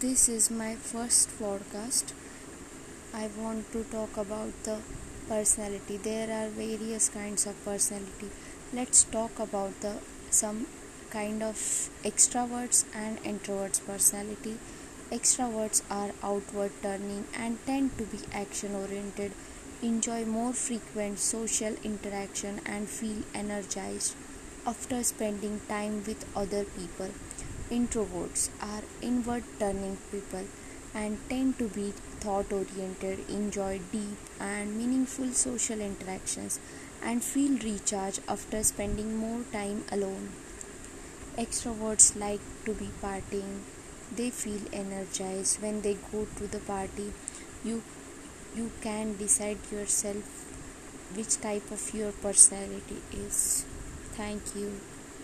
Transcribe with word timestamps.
This 0.00 0.28
is 0.28 0.50
my 0.50 0.74
first 0.74 1.30
podcast. 1.38 2.12
I 3.14 3.28
want 3.38 3.70
to 3.72 3.84
talk 3.84 4.16
about 4.16 4.52
the 4.64 4.80
personality. 5.28 5.96
There 5.96 6.30
are 6.30 6.48
various 6.48 7.08
kinds 7.08 7.46
of 7.46 7.64
personality. 7.64 8.30
Let's 8.72 9.04
talk 9.04 9.38
about 9.38 9.80
the 9.80 9.94
some 10.30 10.66
kind 11.10 11.42
of 11.42 11.54
extroverts 12.02 12.84
and 12.92 13.22
introverts 13.22 13.84
personality. 13.86 14.58
Extroverts 15.12 15.82
are 15.90 16.10
outward 16.22 16.72
turning 16.82 17.26
and 17.34 17.64
tend 17.64 17.96
to 17.98 18.04
be 18.04 18.18
action 18.32 18.74
oriented, 18.74 19.32
enjoy 19.80 20.24
more 20.24 20.52
frequent 20.52 21.20
social 21.20 21.76
interaction 21.84 22.60
and 22.66 22.88
feel 22.88 23.22
energized 23.32 24.16
after 24.66 25.02
spending 25.04 25.60
time 25.68 26.02
with 26.04 26.26
other 26.34 26.64
people. 26.64 27.10
Introverts 27.70 28.50
are 28.60 28.82
inward 29.00 29.42
turning 29.58 29.96
people 30.10 30.44
and 30.94 31.18
tend 31.28 31.58
to 31.58 31.68
be 31.68 31.92
thought 32.20 32.52
oriented, 32.52 33.28
enjoy 33.28 33.80
deep 33.90 34.18
and 34.38 34.76
meaningful 34.76 35.32
social 35.32 35.80
interactions, 35.80 36.60
and 37.02 37.24
feel 37.24 37.58
recharged 37.58 38.20
after 38.28 38.62
spending 38.62 39.16
more 39.16 39.42
time 39.50 39.84
alone. 39.90 40.28
Extroverts 41.38 42.18
like 42.18 42.40
to 42.66 42.74
be 42.74 42.90
partying, 43.02 43.60
they 44.14 44.30
feel 44.30 44.60
energized 44.72 45.60
when 45.62 45.80
they 45.80 45.94
go 46.12 46.26
to 46.36 46.46
the 46.46 46.60
party. 46.60 47.12
You 47.64 47.82
you 48.54 48.70
can 48.82 49.16
decide 49.16 49.58
yourself 49.72 50.44
which 51.14 51.40
type 51.40 51.70
of 51.70 51.94
your 51.94 52.12
personality 52.12 53.02
is. 53.12 53.64
Thank 54.16 54.54
you. 54.54 54.80